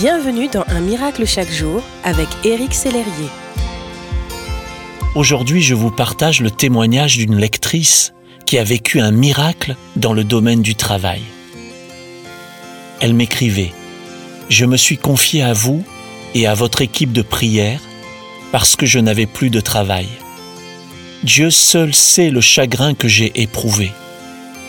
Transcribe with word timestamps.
Bienvenue 0.00 0.48
dans 0.48 0.64
Un 0.68 0.80
miracle 0.80 1.26
chaque 1.26 1.50
jour 1.50 1.82
avec 2.04 2.26
Éric 2.42 2.72
Sellerier. 2.72 3.28
Aujourd'hui, 5.14 5.60
je 5.60 5.74
vous 5.74 5.90
partage 5.90 6.40
le 6.40 6.50
témoignage 6.50 7.18
d'une 7.18 7.36
lectrice 7.36 8.14
qui 8.46 8.56
a 8.56 8.64
vécu 8.64 9.00
un 9.00 9.10
miracle 9.10 9.76
dans 9.96 10.14
le 10.14 10.24
domaine 10.24 10.62
du 10.62 10.74
travail. 10.74 11.20
Elle 13.00 13.12
m'écrivait 13.12 13.74
Je 14.48 14.64
me 14.64 14.78
suis 14.78 14.96
confiée 14.96 15.42
à 15.42 15.52
vous 15.52 15.84
et 16.34 16.46
à 16.46 16.54
votre 16.54 16.80
équipe 16.80 17.12
de 17.12 17.20
prière 17.20 17.82
parce 18.52 18.76
que 18.76 18.86
je 18.86 19.00
n'avais 19.00 19.26
plus 19.26 19.50
de 19.50 19.60
travail. 19.60 20.08
Dieu 21.24 21.50
seul 21.50 21.92
sait 21.92 22.30
le 22.30 22.40
chagrin 22.40 22.94
que 22.94 23.06
j'ai 23.06 23.32
éprouvé. 23.42 23.92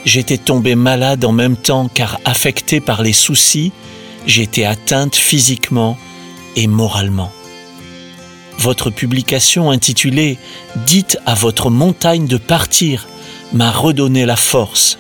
J'étais 0.04 0.38
tombée 0.38 0.76
malade 0.76 1.24
en 1.24 1.32
même 1.32 1.56
temps 1.56 1.88
car 1.88 2.20
affectée 2.26 2.82
par 2.82 3.02
les 3.02 3.14
soucis 3.14 3.72
j'étais 4.26 4.66
atteinte 4.66 5.16
physiquement 5.16 5.98
et 6.56 6.68
moralement. 6.68 7.32
Votre 8.58 8.90
publication 8.90 9.72
intitulée 9.72 10.38
Dites 10.86 11.18
à 11.26 11.34
votre 11.34 11.70
montagne 11.70 12.28
de 12.28 12.38
partir 12.38 13.08
m'a 13.54 13.72
redonné 13.72 14.26
la 14.26 14.36
force. 14.36 14.98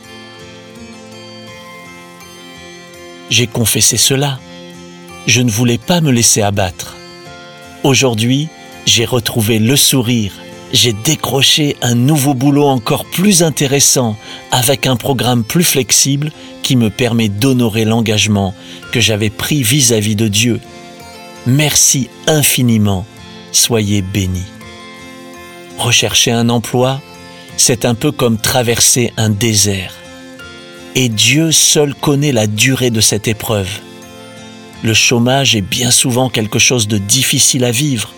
J'ai 3.29 3.47
confessé 3.47 3.97
cela. 3.97 4.39
Je 5.27 5.41
ne 5.41 5.51
voulais 5.51 5.77
pas 5.77 6.01
me 6.01 6.11
laisser 6.11 6.41
abattre. 6.41 6.97
Aujourd'hui, 7.83 8.49
j'ai 8.85 9.05
retrouvé 9.05 9.59
le 9.59 9.75
sourire. 9.75 10.33
J'ai 10.73 10.93
décroché 10.93 11.75
un 11.81 11.95
nouveau 11.95 12.33
boulot 12.33 12.65
encore 12.65 13.03
plus 13.05 13.43
intéressant 13.43 14.15
avec 14.51 14.87
un 14.87 14.95
programme 14.95 15.43
plus 15.43 15.65
flexible 15.65 16.31
qui 16.63 16.77
me 16.77 16.89
permet 16.89 17.27
d'honorer 17.27 17.83
l'engagement 17.83 18.53
que 18.93 19.01
j'avais 19.01 19.29
pris 19.29 19.63
vis-à-vis 19.63 20.15
de 20.15 20.29
Dieu. 20.29 20.61
Merci 21.45 22.09
infiniment, 22.25 23.05
soyez 23.51 24.01
bénis. 24.01 24.45
Rechercher 25.77 26.31
un 26.31 26.47
emploi, 26.49 27.01
c'est 27.57 27.83
un 27.83 27.95
peu 27.95 28.11
comme 28.11 28.37
traverser 28.37 29.11
un 29.17 29.29
désert. 29.29 29.93
Et 30.95 31.09
Dieu 31.09 31.51
seul 31.51 31.95
connaît 31.95 32.31
la 32.31 32.47
durée 32.47 32.91
de 32.91 33.01
cette 33.01 33.27
épreuve. 33.27 33.69
Le 34.83 34.93
chômage 34.93 35.55
est 35.55 35.61
bien 35.61 35.91
souvent 35.91 36.29
quelque 36.29 36.59
chose 36.59 36.87
de 36.87 36.97
difficile 36.97 37.65
à 37.65 37.71
vivre. 37.71 38.13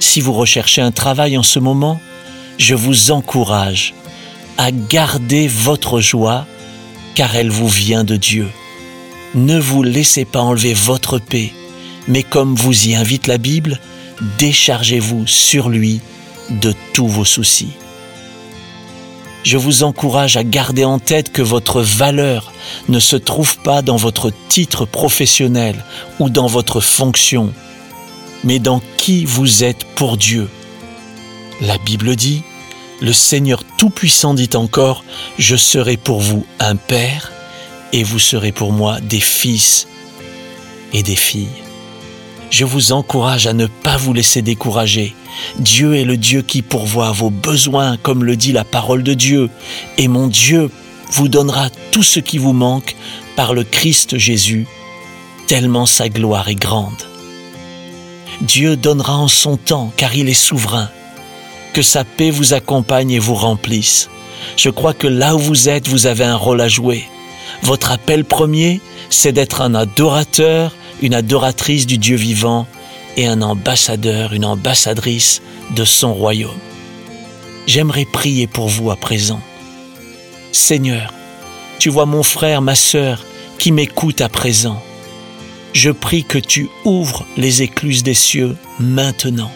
Si 0.00 0.20
vous 0.20 0.32
recherchez 0.32 0.80
un 0.82 0.92
travail 0.92 1.36
en 1.38 1.42
ce 1.42 1.58
moment, 1.58 2.00
je 2.58 2.74
vous 2.74 3.10
encourage 3.10 3.94
à 4.58 4.70
garder 4.70 5.48
votre 5.48 6.00
joie 6.00 6.46
car 7.14 7.34
elle 7.36 7.50
vous 7.50 7.68
vient 7.68 8.04
de 8.04 8.16
Dieu. 8.16 8.48
Ne 9.34 9.58
vous 9.58 9.82
laissez 9.82 10.24
pas 10.24 10.40
enlever 10.40 10.74
votre 10.74 11.18
paix, 11.18 11.52
mais 12.08 12.22
comme 12.22 12.54
vous 12.54 12.88
y 12.88 12.94
invite 12.94 13.26
la 13.26 13.38
Bible, 13.38 13.80
déchargez-vous 14.38 15.26
sur 15.26 15.68
lui 15.68 16.00
de 16.50 16.74
tous 16.92 17.08
vos 17.08 17.24
soucis. 17.24 17.72
Je 19.44 19.56
vous 19.56 19.84
encourage 19.84 20.36
à 20.36 20.42
garder 20.42 20.84
en 20.84 20.98
tête 20.98 21.30
que 21.30 21.42
votre 21.42 21.80
valeur 21.80 22.52
ne 22.88 22.98
se 22.98 23.14
trouve 23.14 23.58
pas 23.58 23.80
dans 23.80 23.96
votre 23.96 24.32
titre 24.48 24.86
professionnel 24.86 25.84
ou 26.18 26.30
dans 26.30 26.48
votre 26.48 26.80
fonction, 26.80 27.52
mais 28.44 28.58
dans 28.58 28.80
qui 28.96 29.24
vous 29.24 29.64
êtes 29.64 29.84
pour 29.94 30.16
Dieu? 30.16 30.48
La 31.60 31.78
Bible 31.78 32.16
dit, 32.16 32.42
le 33.00 33.12
Seigneur 33.12 33.62
Tout-Puissant 33.78 34.34
dit 34.34 34.50
encore, 34.54 35.04
Je 35.38 35.56
serai 35.56 35.96
pour 35.96 36.20
vous 36.20 36.46
un 36.60 36.76
Père, 36.76 37.32
et 37.92 38.02
vous 38.02 38.18
serez 38.18 38.52
pour 38.52 38.72
moi 38.72 39.00
des 39.00 39.20
fils 39.20 39.86
et 40.92 41.02
des 41.02 41.16
filles. 41.16 41.48
Je 42.50 42.64
vous 42.64 42.92
encourage 42.92 43.46
à 43.46 43.52
ne 43.52 43.66
pas 43.66 43.96
vous 43.96 44.12
laisser 44.12 44.42
décourager. 44.42 45.14
Dieu 45.58 45.96
est 45.96 46.04
le 46.04 46.16
Dieu 46.16 46.42
qui 46.42 46.62
pourvoit 46.62 47.12
vos 47.12 47.30
besoins, 47.30 47.96
comme 47.96 48.24
le 48.24 48.36
dit 48.36 48.52
la 48.52 48.64
parole 48.64 49.02
de 49.02 49.14
Dieu, 49.14 49.50
et 49.98 50.08
mon 50.08 50.26
Dieu 50.28 50.70
vous 51.10 51.28
donnera 51.28 51.68
tout 51.90 52.02
ce 52.02 52.20
qui 52.20 52.38
vous 52.38 52.52
manque 52.52 52.96
par 53.36 53.52
le 53.52 53.64
Christ 53.64 54.16
Jésus, 54.16 54.66
tellement 55.46 55.86
sa 55.86 56.08
gloire 56.08 56.48
est 56.48 56.54
grande. 56.54 57.15
Dieu 58.40 58.76
donnera 58.76 59.16
en 59.16 59.28
son 59.28 59.56
temps, 59.56 59.92
car 59.96 60.14
il 60.14 60.28
est 60.28 60.34
souverain 60.34 60.90
que 61.76 61.82
sa 61.82 62.04
paix 62.04 62.30
vous 62.30 62.54
accompagne 62.54 63.10
et 63.10 63.18
vous 63.18 63.34
remplisse. 63.34 64.08
Je 64.56 64.70
crois 64.70 64.94
que 64.94 65.06
là 65.06 65.36
où 65.36 65.38
vous 65.38 65.68
êtes, 65.68 65.88
vous 65.88 66.06
avez 66.06 66.24
un 66.24 66.34
rôle 66.34 66.62
à 66.62 66.68
jouer. 66.68 67.04
Votre 67.62 67.92
appel 67.92 68.24
premier, 68.24 68.80
c'est 69.10 69.32
d'être 69.32 69.60
un 69.60 69.74
adorateur, 69.74 70.74
une 71.02 71.12
adoratrice 71.12 71.86
du 71.86 71.98
Dieu 71.98 72.16
vivant 72.16 72.66
et 73.18 73.26
un 73.26 73.42
ambassadeur, 73.42 74.32
une 74.32 74.46
ambassadrice 74.46 75.42
de 75.74 75.84
son 75.84 76.14
royaume. 76.14 76.58
J'aimerais 77.66 78.06
prier 78.06 78.46
pour 78.46 78.68
vous 78.68 78.90
à 78.90 78.96
présent. 78.96 79.42
Seigneur, 80.52 81.12
tu 81.78 81.90
vois 81.90 82.06
mon 82.06 82.22
frère, 82.22 82.62
ma 82.62 82.74
sœur 82.74 83.22
qui 83.58 83.70
m'écoute 83.70 84.22
à 84.22 84.30
présent. 84.30 84.82
Je 85.76 85.90
prie 85.90 86.24
que 86.24 86.38
tu 86.38 86.70
ouvres 86.86 87.26
les 87.36 87.60
écluses 87.60 88.02
des 88.02 88.14
cieux 88.14 88.56
maintenant 88.80 89.50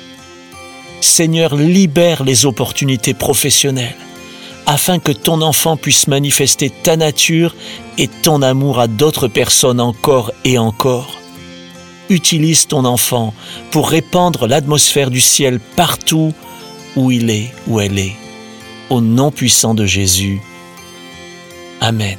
Seigneur, 1.01 1.57
libère 1.57 2.25
les 2.25 2.45
opportunités 2.45 3.15
professionnelles 3.15 3.97
afin 4.67 4.99
que 4.99 5.13
ton 5.13 5.41
enfant 5.41 5.79
puisse 5.79 6.09
manifester 6.09 6.69
ta 6.69 6.99
nature 6.99 7.57
et 7.97 8.07
ton 8.07 8.43
amour 8.43 8.81
à 8.81 8.87
d'autres 8.87 9.29
personnes 9.29 9.81
encore 9.81 10.31
et 10.45 10.59
encore. 10.59 11.19
Utilise 12.11 12.67
ton 12.67 12.85
enfant 12.85 13.33
pour 13.71 13.89
répandre 13.89 14.47
l'atmosphère 14.47 15.11
du 15.11 15.23
ciel 15.23 15.59
partout 15.75 16.35
où 16.97 17.11
il 17.11 17.31
est, 17.31 17.51
où 17.67 17.81
elle 17.81 17.99
est. 17.99 18.17
Au 18.91 19.01
nom 19.01 19.31
puissant 19.31 19.73
de 19.73 19.87
Jésus. 19.87 20.43
Amen. 21.81 22.19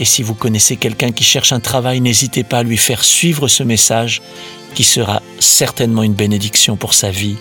Et 0.00 0.06
si 0.06 0.22
vous 0.22 0.34
connaissez 0.34 0.76
quelqu'un 0.76 1.12
qui 1.12 1.24
cherche 1.24 1.52
un 1.52 1.60
travail, 1.60 2.00
n'hésitez 2.00 2.42
pas 2.42 2.60
à 2.60 2.62
lui 2.62 2.78
faire 2.78 3.04
suivre 3.04 3.48
ce 3.48 3.62
message 3.62 4.22
qui 4.74 4.82
sera 4.82 5.20
certainement 5.38 6.02
une 6.02 6.14
bénédiction 6.14 6.76
pour 6.76 6.94
sa 6.94 7.10
vie. 7.10 7.36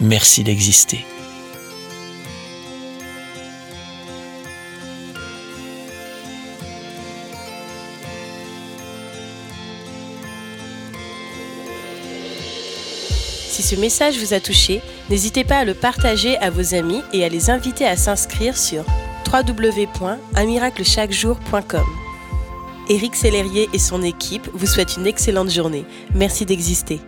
Merci 0.00 0.42
d'exister. 0.42 1.04
Si 13.50 13.62
ce 13.62 13.76
message 13.76 14.18
vous 14.18 14.32
a 14.32 14.40
touché, 14.40 14.80
n'hésitez 15.10 15.44
pas 15.44 15.58
à 15.58 15.64
le 15.64 15.74
partager 15.74 16.38
à 16.38 16.48
vos 16.48 16.74
amis 16.74 17.02
et 17.12 17.22
à 17.24 17.28
les 17.28 17.50
inviter 17.50 17.86
à 17.86 17.96
s'inscrire 17.96 18.56
sur 18.56 18.84
www.unmiraclechaquejour.com. 19.32 21.86
Éric 22.88 23.16
Sellerier 23.16 23.68
et 23.72 23.78
son 23.78 24.02
équipe 24.02 24.48
vous 24.54 24.66
souhaitent 24.66 24.96
une 24.96 25.06
excellente 25.06 25.50
journée. 25.50 25.84
Merci 26.14 26.46
d'exister. 26.46 27.00